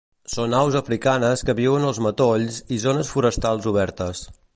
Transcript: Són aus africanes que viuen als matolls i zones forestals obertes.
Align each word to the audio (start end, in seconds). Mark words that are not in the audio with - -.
Són 0.35 0.53
aus 0.59 0.77
africanes 0.79 1.43
que 1.49 1.55
viuen 1.59 1.85
als 1.89 1.99
matolls 2.05 2.57
i 2.77 2.79
zones 2.87 3.13
forestals 3.17 3.69
obertes. 3.75 4.23